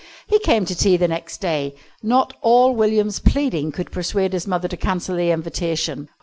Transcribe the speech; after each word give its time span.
He 0.25 0.39
came 0.39 0.65
to 0.65 0.73
tea 0.73 0.97
the 0.97 1.07
next 1.07 1.41
day. 1.41 1.75
Not 2.01 2.33
all 2.41 2.73
William's 2.73 3.19
pleading 3.19 3.71
could 3.71 3.91
persuade 3.91 4.33
his 4.33 4.47
mother 4.47 4.67
to 4.67 4.75
cancel 4.75 5.15
the 5.15 5.29
invitation. 5.29 6.09